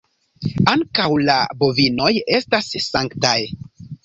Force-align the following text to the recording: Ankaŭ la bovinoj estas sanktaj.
Ankaŭ 0.71 1.05
la 1.25 1.35
bovinoj 1.59 2.09
estas 2.39 2.71
sanktaj. 2.87 3.37